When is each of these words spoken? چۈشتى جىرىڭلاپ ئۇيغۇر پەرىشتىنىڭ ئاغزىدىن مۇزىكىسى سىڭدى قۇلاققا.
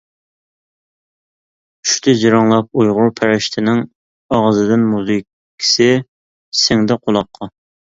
چۈشتى 1.89 2.15
جىرىڭلاپ 2.21 2.79
ئۇيغۇر 2.81 3.13
پەرىشتىنىڭ 3.21 3.83
ئاغزىدىن 4.39 4.89
مۇزىكىسى 4.97 5.93
سىڭدى 6.65 7.01
قۇلاققا. 7.07 7.55